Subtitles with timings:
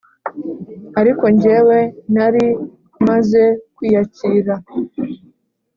[0.99, 1.79] ariko njyewe
[2.13, 2.45] nari
[3.07, 3.43] maze
[3.75, 4.55] kwiyakira